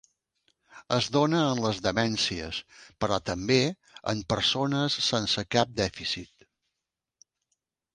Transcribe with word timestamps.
Es 0.95 1.09
dóna 1.15 1.41
en 1.49 1.61
les 1.65 1.81
demències, 1.89 2.63
però 3.05 3.21
també 3.29 3.61
en 4.15 4.27
persones 4.35 5.01
sense 5.13 5.49
cap 5.59 5.81
dèficit. 5.87 6.53